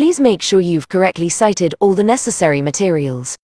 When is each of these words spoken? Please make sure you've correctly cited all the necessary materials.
Please 0.00 0.18
make 0.18 0.40
sure 0.40 0.62
you've 0.62 0.88
correctly 0.88 1.28
cited 1.28 1.74
all 1.78 1.92
the 1.92 2.02
necessary 2.02 2.62
materials. 2.62 3.36